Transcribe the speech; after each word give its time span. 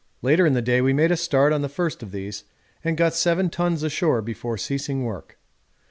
Later 0.23 0.47
in 0.47 0.53
the 0.53 0.63
day 0.63 0.81
we 0.81 0.93
made 0.93 1.11
a 1.11 1.15
start 1.15 1.53
on 1.53 1.61
the 1.61 1.69
first 1.69 2.01
of 2.01 2.11
these, 2.11 2.43
and 2.83 2.97
got 2.97 3.13
7 3.13 3.51
tons 3.51 3.83
ashore 3.83 4.23
before 4.23 4.57
ceasing 4.57 5.03
work. 5.03 5.37